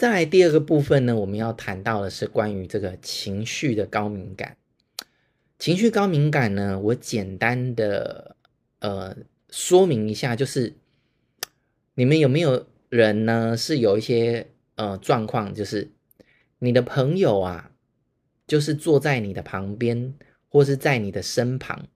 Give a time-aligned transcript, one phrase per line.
[0.00, 4.56] 再来第二个部分呢，我们要谈到的是关于这个情绪的高敏感。
[5.58, 8.34] 情绪高敏感呢，我简单的
[8.78, 9.14] 呃
[9.50, 10.72] 说明一下，就是
[11.96, 15.90] 你们有没有人呢是有一些呃状况，就是
[16.60, 17.70] 你的朋友啊，
[18.46, 20.14] 就是坐在你的旁边
[20.48, 21.88] 或是在你的身旁，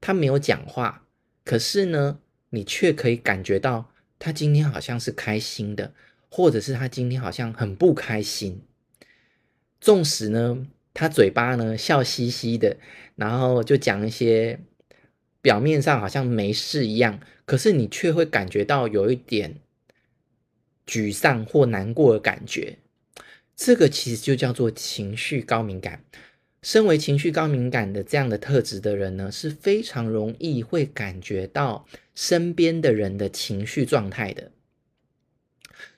[0.00, 1.06] 他没有讲话，
[1.44, 2.18] 可是呢，
[2.50, 5.94] 你却可以感觉到他今天好像是开心的。
[6.36, 8.60] 或者是他今天好像很不开心，
[9.80, 12.76] 纵使呢，他嘴巴呢笑嘻嘻的，
[13.14, 14.58] 然后就讲一些
[15.40, 19.60] 表面上好像没事一样，可是你却会感觉到有一点
[20.84, 22.78] 沮丧或难过的感觉。
[23.54, 26.02] 这个其实就叫做情绪高敏感。
[26.62, 34.50] 身为情绪高敏感的这样的特质的人呢，是非常容易会感觉到身边的人的情绪状态的。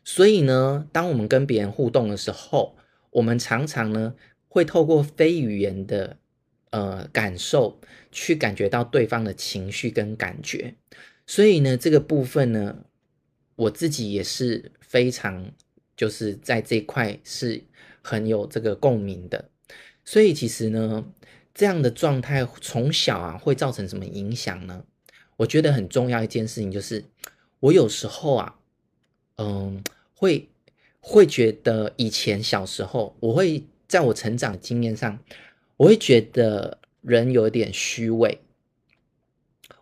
[0.05, 2.77] 所以呢，当我们跟别人互动的时候，
[3.11, 4.15] 我们常常呢
[4.49, 6.19] 会透过非语言的
[6.71, 7.81] 呃感受，
[8.13, 10.75] 去感觉到对方的情绪跟感觉。
[11.27, 12.85] 所以呢，这个部分呢，
[13.57, 15.51] 我自己也是非常
[15.97, 17.65] 就是在这块是
[18.03, 19.51] 很有这个共鸣的。
[20.05, 21.05] 所以其实呢，
[21.53, 24.85] 这样的状态从小啊会造成什么影响呢？
[25.39, 27.05] 我觉得很重要一件事情就是，
[27.61, 28.56] 我有时候啊，
[29.37, 29.83] 嗯。
[30.19, 30.49] 会
[31.01, 35.19] 会觉得以前小时候，我会在我成长经验上，
[35.77, 38.41] 我会觉得人有点虚伪。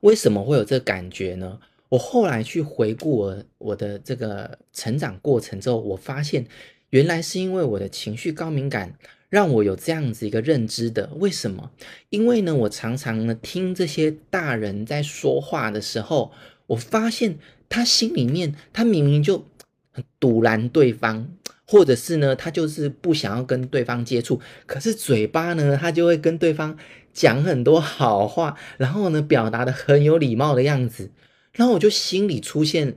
[0.00, 1.60] 为什么会有这个感觉呢？
[1.90, 6.44] 我后来去回顾我我的这个成长过程之后，我发现
[6.90, 11.08] 原来是因为我的情绪高敏感，让我有这样子一个认知的。
[11.14, 11.70] 为什么？
[12.10, 16.32] 因为呢，我常常呢听这些大人在说话的时候，
[16.66, 17.38] 我发现
[17.68, 19.46] 他心里面，他明明就
[19.90, 20.04] 很。
[20.18, 21.28] 堵拦对方，
[21.66, 26.78] 或者是呢，他就是不想要跟对方接触，可是嘴巴呢，他就会跟对方
[27.12, 31.10] 讲很多好话，然后呢，表达的很有礼貌的样子，
[31.52, 32.96] 然后我就心里出现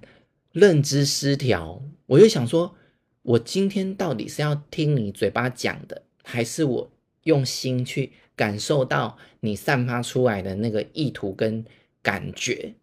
[0.53, 2.75] 认知失调，我就想说，
[3.23, 6.91] 我今天到底是要听你嘴巴讲的，还是我
[7.23, 11.65] 用心去感受到你散发出来的那个意图跟
[12.01, 12.73] 感觉？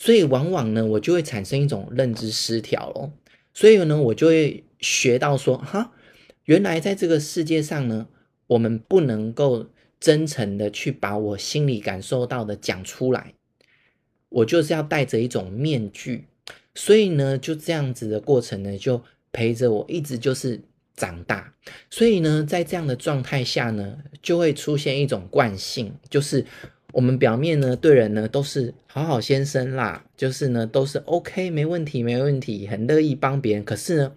[0.00, 3.12] 所以往往呢，我就会产生一种认知失调咯。
[3.52, 5.92] 所以呢，我就会学到说，哈，
[6.44, 8.06] 原来在这个世界上呢，
[8.46, 9.66] 我们不能够
[9.98, 13.34] 真诚的去把我心里感受到的讲出来，
[14.28, 16.26] 我就是要戴着一种面具。
[16.76, 20.60] 所以呢，就这样子的过程呢，就陪着我一直就是
[20.94, 21.52] 长大。
[21.90, 26.46] 所以呢，在这样的状态下呢，就会出现一种惯性，就是。
[26.98, 33.64] 我们表面呢，对人呢都是好好先生啦，就是呢都是 OK，没问题，没问题，很乐意帮别人。
[33.64, 34.12] 可是呢，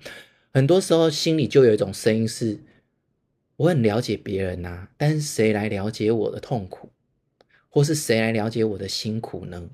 [0.52, 2.58] 很多时候心里就有一种声音是：
[3.58, 6.90] 我很了解别人呐，但是谁来了解我的痛苦，
[7.70, 9.70] 或是谁来了解我的辛苦呢？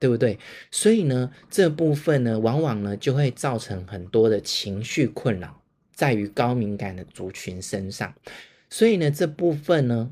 [0.00, 0.40] 对不对？
[0.72, 5.62] 所以呢，这部分呢，往往呢就会造成很多的情绪困扰，
[5.94, 8.12] 在于高敏感的族群身上。
[8.68, 10.10] 所以呢，这部分呢。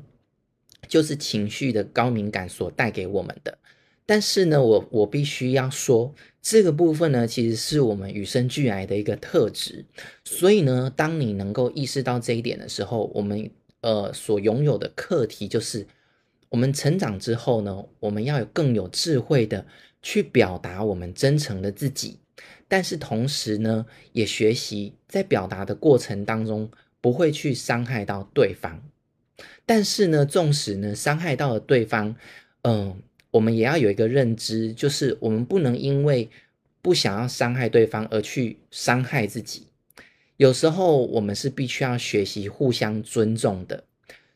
[0.87, 3.57] 就是情绪的高敏感所带给我们的，
[4.05, 9.85] 但是呢，我我必须要说，这个部分呢，其实是我们与生俱来的一个特质。
[10.25, 13.49] 所以呢，当你能够意识到这一点的时候，我们
[13.81, 15.87] 呃所拥有的课题就是，
[16.49, 19.65] 我们成长之后呢，我们要有更有智慧的
[20.01, 22.17] 去表达我们真诚的自己，
[22.67, 28.83] 但是同时呢，也学习在表达的过程当中不会去伤害到对方。
[29.65, 32.15] 但是呢，纵使呢伤害到了对方，
[32.63, 36.29] 嗯、我们也要有一个认知，就是我们不能因为
[36.81, 39.67] 不想要伤害对方而去伤害自己。
[40.37, 43.83] 有时候我们是必须要学习互相尊重的，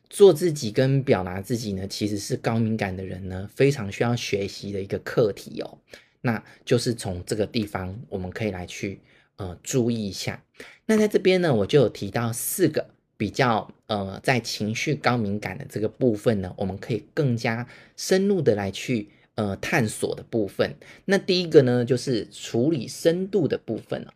[0.08, 5.78] 做自己跟表达自己呢，其实是高敏感的人呢非常需要学习的一个课题哦。
[6.22, 9.00] 那就是从这个地方我们可以来去
[9.36, 10.42] 呃注意一下。
[10.86, 12.95] 那在这边呢，我就有提到四个。
[13.18, 17.66] 比较呃，在情绪高敏感的这个部分呢，我们可以更加
[17.96, 20.76] 深入的来去呃探索的部分。
[21.06, 24.12] 那第一个呢，就是处理深度的部分了。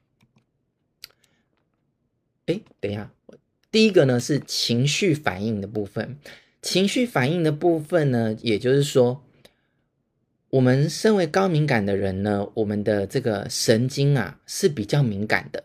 [2.47, 3.11] 哎，等一下，
[3.71, 6.19] 第一个呢是情绪反应的部分。
[6.61, 9.25] 情绪反应的部分呢，也就是说，
[10.51, 15.65] 我们身为高敏感的人呢，我们的这个神经啊是比较敏感的。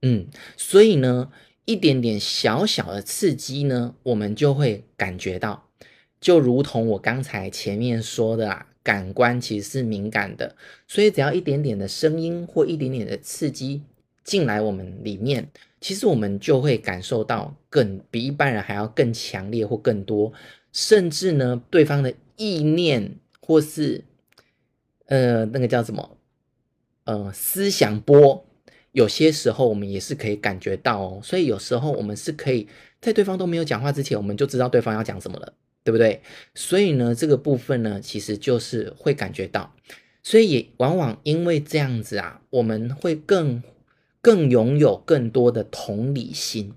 [0.00, 1.30] 嗯，所以呢。
[1.68, 5.68] 一点点小小的刺激呢，我们就会感觉到，
[6.18, 10.56] 就如同我刚才前面说的啊，感官其实是敏感的，
[10.86, 13.82] 所以只要一点点的声音或一点点的刺激，
[14.24, 20.32] 进来我们里面，其实我们就会感受到更比一般人还要更强烈或更多，
[20.72, 24.02] 甚至呢，对方的意念或是
[25.04, 26.16] 呃那个叫什么？
[27.04, 28.46] 呃思想波，
[28.98, 31.20] 有些时候我们也是可以感觉到哦。
[31.22, 32.66] 所以有时候我们是可以
[33.00, 35.52] 在对方都没有讲话之前，我们就知道对方要讲什么了，
[35.84, 36.20] 对不对？
[36.54, 39.72] 所以呢，这个部分呢，其实就是会感觉到，
[40.22, 43.62] 所以也往往因为这样子啊，我们会更。
[44.20, 46.74] 更拥有更多的同理心，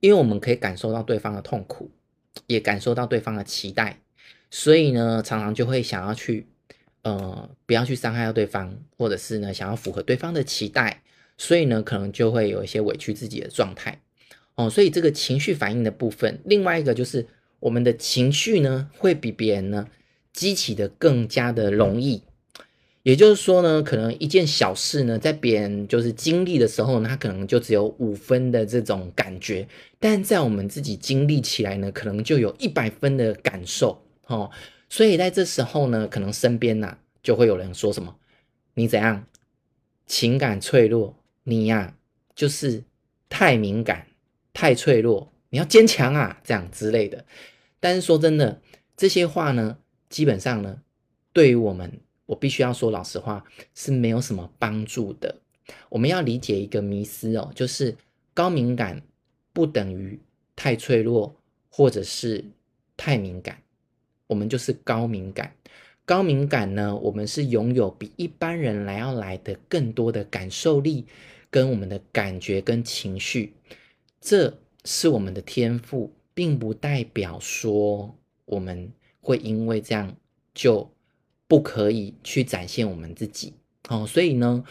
[0.00, 1.90] 因为我们可以感受到对方的痛苦，
[2.46, 4.00] 也感受到对方的期待，
[4.50, 6.46] 所以呢，常常就会想要去，
[7.08, 11.02] 呃，不要去伤害到对方，或者是呢，想要符合对方的期待，
[11.36, 14.00] 所以呢，可能就会有一些委屈自己的状态，
[14.56, 17.26] 哦，所以这个情绪反应的部分，另外一个就是
[17.60, 19.88] 我们的情绪呢，会比别人呢
[20.32, 22.22] 激起的更加的容易。
[23.04, 29.66] 也就是说呢，可能一件小事呢，在别人就是经历的时候呢，他可能就只有五分的这种感觉，
[29.98, 34.50] 但在我们自己经历起来呢，可能就有一百分的感受哦。
[34.88, 38.16] 所以在这时候呢，可能身边呐、啊、就会有人说什么
[38.74, 39.26] ：“你怎样？
[40.06, 41.14] 情感脆弱？
[41.44, 41.96] 你呀、
[42.34, 42.84] 就是
[43.28, 44.08] 太敏感、
[44.52, 47.24] 太脆弱，你要坚强啊，这样之类的。”
[47.80, 48.60] 但是说真的，
[48.96, 50.82] 这些话呢，基本上呢，
[51.32, 52.00] 对于我们。
[52.28, 53.42] 我必须要说老实话，
[53.74, 55.36] 是没有什么帮助的。
[55.88, 57.96] 我们要理解一个迷思哦，就是
[58.34, 59.00] 高敏感
[59.54, 60.20] 不等于
[60.54, 61.34] 太脆弱，
[61.70, 62.44] 或者是
[62.98, 63.62] 太敏感。
[64.28, 65.52] 我们就是高敏感。
[66.04, 71.04] 高敏感呢，我们是拥有比一般人来要来的更多的感受力，
[71.50, 73.54] 跟我们的感觉跟情绪，
[74.20, 80.14] 这是我们的天赋，并不代表说我们会因为这样
[80.54, 80.88] 就。
[81.50, 83.54] 不可以去展现我们自己
[83.88, 84.62] 哦，所以呢，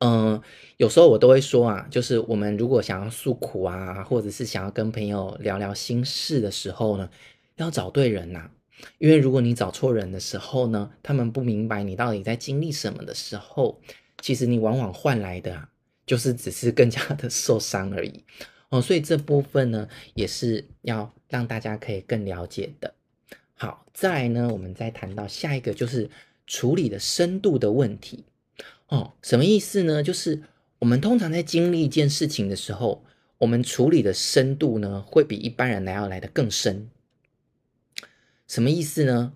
[0.00, 0.42] 嗯、
[0.76, 7.08] 有时候我都会说啊，就是我们如果想要诉苦啊，或者是想要跟朋友聊聊心事的时候呢，
[7.56, 8.50] 要找对人呐、啊。
[8.98, 13.80] 因为如果你找错人的时候呢，他们不明白你到底在经历什么的时候，
[14.20, 15.68] 其实你往往换来的，
[16.04, 18.24] 就是只是更加的 受伤而已
[18.70, 18.82] 哦。
[18.82, 22.92] 所以这部分呢，也是要让大家可以更了解的。
[23.54, 26.10] 好，再来呢，我们再谈到下一个，就是
[26.46, 28.24] 处理的深度的问题
[28.88, 29.12] 哦。
[29.22, 30.02] 什么意思呢？
[30.02, 30.42] 就是
[30.80, 33.04] 我们通常在经历一件事情的时候，
[33.38, 36.90] 我们处理的深度呢，会比一般人来要来得更深。
[38.46, 39.34] 什么意思呢？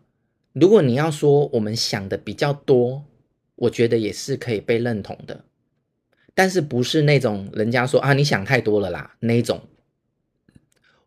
[0.52, 3.04] 如果你要说我们想的比较多，
[3.54, 5.44] 我觉得也是可以被认同的，
[6.34, 9.62] 但是不是那种人家说啊，你想太多了啦那一种。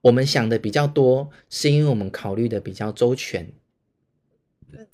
[0.01, 3.53] 我们想的比较多，是因为我们考虑的比较周全，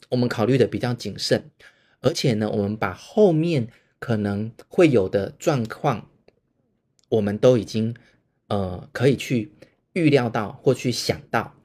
[0.09, 1.49] 我们考虑的比较谨慎，
[2.01, 3.69] 而且呢，我们把后面
[3.99, 6.09] 可能会有的状况，
[7.09, 7.95] 我们都已经
[8.47, 9.53] 呃可以去
[9.93, 11.56] 预料到或去想到。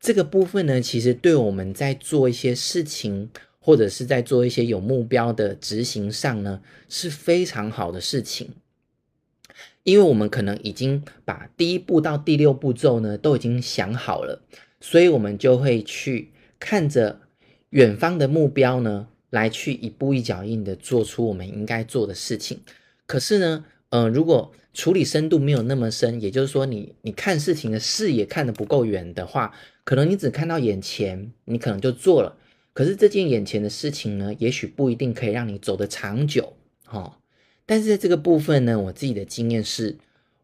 [0.00, 3.30] 这个部分呢，其实对我们在做一些事情，
[3.60, 8.54] 或者是在做一些有目标的执行上呢，是非常好的事情。
[9.82, 14.42] 因为我们可能已经把第一步到第六步骤呢都已经想好了，
[14.80, 17.20] 所以我们就会去看着
[17.70, 22.60] 远方的目标呢，来去一步一脚印的做出我们应该做的事情。
[23.06, 29.52] 可是呢，呃，如果处理深度没有那么深，也就是说你你看事情的视野看得不够远的话，
[29.84, 32.36] 可能你只看到眼前，你可能就做了。
[32.72, 36.54] 可是这件眼前的事情呢，也许不一定可以让你走得长久，
[36.88, 37.14] 哦。
[37.66, 39.98] 但是在这个部分呢，我自己的经验是，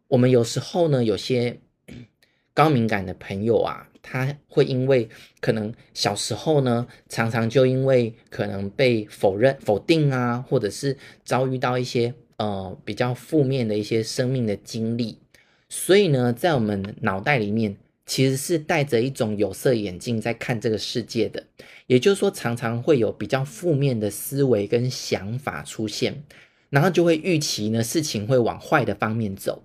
[0.09, 1.61] 我们有时候呢，有些
[2.53, 5.09] 高敏感的朋友啊，他会因为
[5.41, 15.19] 可能小时候呢，常常就因为可能被否认、否定啊，或者是遭遇到一些呃比较负面的一些生命的经历，
[15.69, 21.45] 所以呢，在我们脑袋里面其实是戴着一种有色眼镜在看这个世界的，
[21.87, 26.23] 也就是说，常常会有比较负面的思维跟想法出现。
[26.69, 29.63] 然后就会预期呢，事情会往坏的方面走，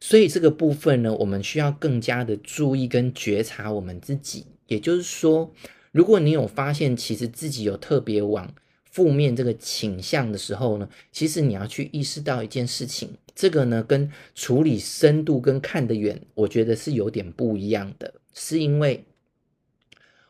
[0.00, 4.46] 所以这个部分呢，我们需要更加的注意跟觉察我们自己。
[4.66, 5.52] 也就是说，
[5.92, 8.54] 如果你有发现其实自己有特别往
[8.90, 19.04] 负面这个倾向的时候呢，其实你要去意识到一件事情，这个呢跟处理深度跟看得远，我觉得是有点不一样的，是因为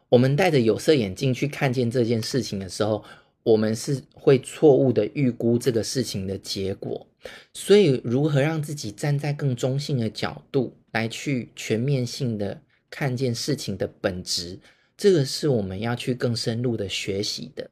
[0.08, 3.04] 我们戴着有色眼镜去看见这件事情的时候。
[3.44, 7.06] 我们是会错误的预估这个事情的结果，
[7.54, 12.60] 所以如何让自己站在更中性的角度来去全面性的
[12.90, 14.58] 看见事情的本质，
[14.98, 17.70] 这个是我们要去更深入的学习的。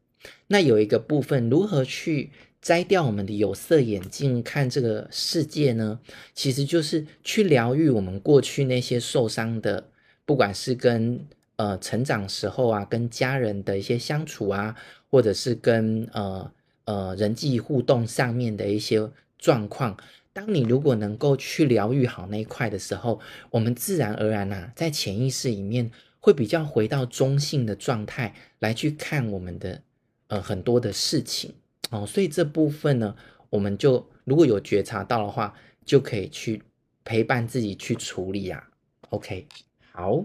[0.48, 2.30] 那有一个部分，如何去
[2.60, 6.00] 摘掉我们的有色眼镜看这个世界呢，
[6.34, 9.88] 其实就是去疗愈我们过去那些受伤的，
[10.24, 11.24] 不管是跟
[11.56, 14.74] 呃成长时候啊，跟家人的一些相处啊，
[15.10, 16.50] 或者是跟呃
[16.84, 19.96] 呃人际互动上面的一些状况。
[20.32, 25.90] 当你如果能够去疗愈好那一块的时候，我们自然而然啊，在潜意识里面
[26.20, 29.80] 会比较回到中性的状态来去看我们的
[30.28, 31.54] 呃很多的事情。
[31.90, 33.14] 哦，所以这部分呢，
[33.48, 35.54] 我们就如果有觉察到的话，
[35.84, 36.62] 就可以去
[37.04, 38.68] 陪伴自己去处理啊。
[39.10, 39.46] OK，
[39.92, 40.24] 好，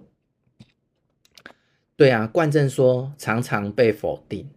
[1.95, 4.49] 对啊，冠正说常常被否定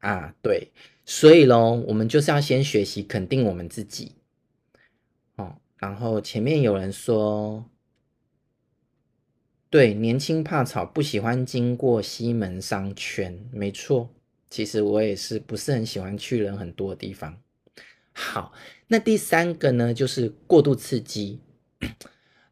[0.00, 0.70] 啊，对，
[1.06, 4.16] 所以咯，我们就是要先学习肯定我们自己。
[5.36, 7.64] 哦，然后前面有人说，
[9.70, 14.10] 对，年轻怕吵，不喜欢经过西门商圈，没错。
[14.50, 17.40] 其实我也是不是很喜欢去人很多的地方。
[18.12, 18.52] 好，
[18.88, 21.38] 那第三个呢，就是过度刺激，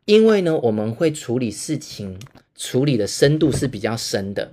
[0.04, 2.20] 因为呢，我们会处理事情，
[2.54, 4.52] 处理的深度是比较深的。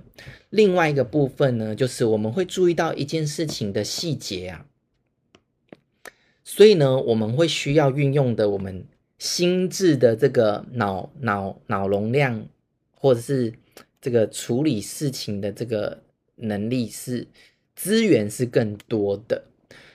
[0.50, 4.66] 另外一个部分呢，就是我们会注意到一件事情的细节啊，
[6.42, 8.84] 所以呢，我们会需要运用的我们
[9.18, 12.48] 心智的这个脑脑脑容量，
[12.90, 13.54] 或者是
[14.00, 16.02] 这个处理事情的这个。
[16.36, 17.26] 能力是
[17.74, 19.44] 资源是更多的，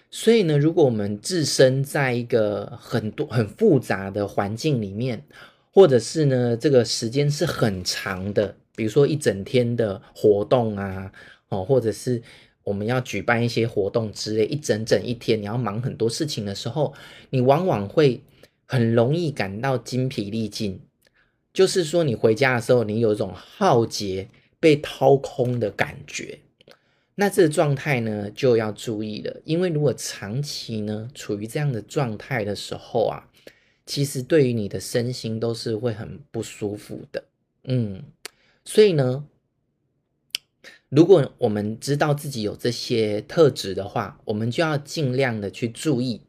[0.09, 5.23] 所以呢，如果我们置身在一个很多很复杂的环境里面，
[5.71, 11.11] 或者是呢，这个时间是很长的，比如说一整天的活动啊，
[11.49, 12.21] 哦，或者是
[12.63, 16.93] 我们要举办一些活动之类，一整整一天你要忙很多事情的时候，
[17.29, 18.21] 你往往会
[18.65, 20.81] 很容易感到精疲力尽，
[21.53, 24.27] 就是说你回家的时候，你有一种耗竭。
[24.61, 26.39] 被掏空的感觉，
[27.15, 33.27] 那这个状态呢，就要注意了，因为如果长期呢处于这样的状态的时候啊，
[33.85, 37.23] 其实对于你的身心都是会很不舒服的，
[37.63, 38.03] 嗯，
[38.63, 39.25] 所以呢，
[40.89, 46.21] 如果我们知道自己有这些特质的话，我们就要尽量的去注意，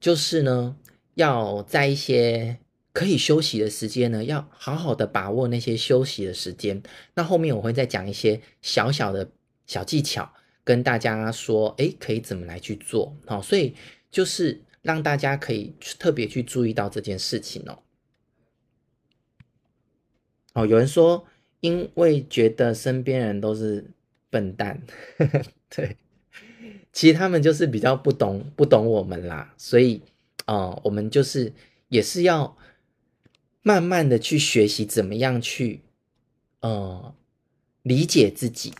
[0.00, 0.76] 就是呢，
[1.14, 2.58] 要在一些。
[2.98, 6.82] 可以休息的时间呢，要好好的把握那些休息的时间。
[7.14, 9.30] 那后面我会再讲一些小小的
[9.66, 10.32] 小技巧，
[10.64, 13.16] 跟大家说，诶，可以怎么来去做。
[13.24, 13.76] 好，所以
[14.10, 17.78] 就是让大家可以特别去注意到这件事情哦。
[20.54, 21.24] 哦，有人说，
[21.60, 23.92] 因为觉得身边人都是
[24.28, 24.82] 笨蛋，
[25.70, 25.96] 对，
[26.92, 30.02] 其实他们就是比较不懂不懂我们啦，所以，
[30.46, 31.52] 呃，我们就是
[31.90, 32.58] 也是要。
[33.68, 35.82] 慢慢的去学习怎么样去，
[36.60, 37.14] 呃，
[37.82, 38.72] 理解自己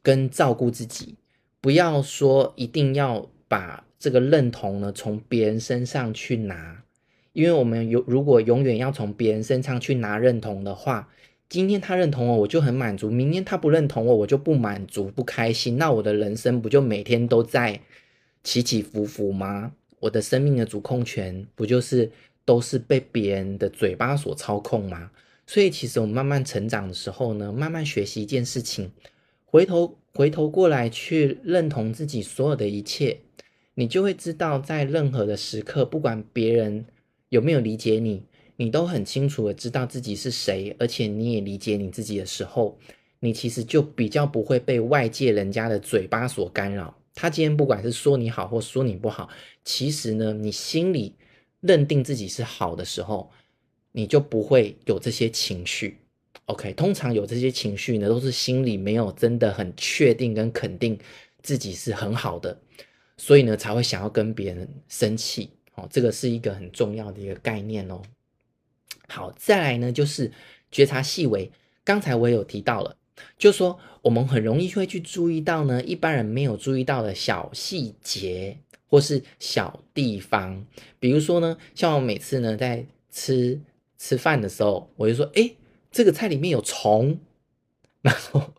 [0.00, 1.16] 跟照顾自己，
[1.60, 6.82] 不要说一定要把这个认同呢从别人身上去拿，
[7.34, 11.10] 因为我们有如果永远要从别人身上去拿认同的话，
[11.50, 15.76] 今天他认同我，我就很满足；明天他不认同我，我就不满足、不开心。
[15.76, 17.82] 那我的人生不就每天都在
[18.42, 19.72] 起起伏伏吗？
[20.00, 22.10] 我的生命的主控权不就是？
[22.44, 25.10] 都是被别人的嘴巴所操控吗？
[25.46, 28.90] 所以其实我们慢慢成长的时候呢，慢慢学习一件事情，
[29.44, 33.18] 回头回头过来去认同自己所有的一切，
[33.74, 36.86] 你就会知道，在任何的时刻，不管别人
[37.28, 38.22] 有没有理解你，
[38.56, 42.78] 你都很清楚的知道自己是谁，而且你也理解你自己的时候，
[43.18, 46.96] 你其实就比较不会被外界人家的嘴巴所干扰。
[47.14, 49.28] 他今天不管是说你好或说你不好，
[49.64, 51.14] 其实呢，你心里。
[51.62, 53.30] 认定自己是好的时候，
[53.92, 55.96] 你就不会有这些情绪。
[56.46, 60.98] OK，通常有这些情绪呢，都是心里没有真的很确定跟肯定
[61.42, 62.60] 自己是很好的，
[63.16, 65.50] 所以呢才会想要跟别人生气。
[65.74, 68.02] 哦，这个是一个很重要的一个概念哦。
[69.08, 70.30] 好，再来呢就是
[70.70, 71.50] 觉察细微。
[71.84, 72.96] 刚才我也有提到了，
[73.38, 78.58] 就是说我们很容易会去注意到呢，一般人没有注意到的小细节。
[78.92, 80.66] 或是小地方，
[81.00, 83.58] 比如说呢，像我每次呢在吃
[83.96, 85.56] 吃饭的时候，我就说，诶，
[85.90, 87.18] 这个菜里面有虫，
[88.02, 88.52] 然后，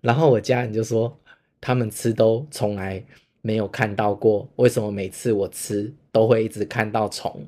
[0.00, 1.16] 然后我家人就说，
[1.60, 3.04] 他们吃都从来
[3.40, 7.46] 没有看到过，为什么每次我吃都会一直看到虫？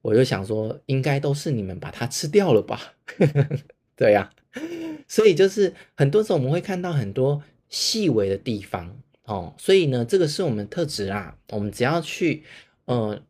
[0.00, 2.94] 我就想说，应该都是你们把它吃掉了吧？
[3.96, 4.30] 对呀，
[5.06, 8.96] 所以就是很多时候我们会看到很多细微的地方。
[9.24, 11.36] 哦，所以呢，这个是我们特质啦。
[11.50, 12.42] 我们只要去，
[12.84, 13.22] 呃，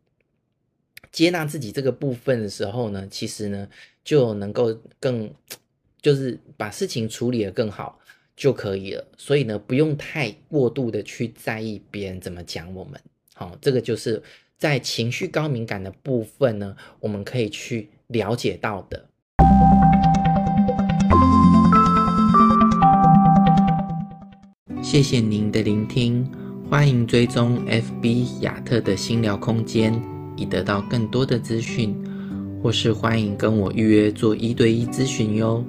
[1.11, 3.67] 接纳自己这个部分的时候呢，其实呢，
[4.03, 5.33] 就能够更，
[6.01, 7.99] 就是把事情处理得更好。
[8.37, 9.07] 就可以了。
[9.17, 12.99] 所以呢，不用太过度的去在意别人怎么讲我们。
[13.33, 14.21] 好，这个就是
[14.57, 19.07] 在情绪高敏感的部分呢，我们可以去了解到的。
[24.85, 26.23] 谢谢您的聆听，
[26.69, 29.99] 欢迎追踪 FB 亚特的心聊空间，
[30.37, 31.97] 以得到更多的资讯，
[32.61, 35.65] 或是欢迎跟我预约做一对一咨询哟。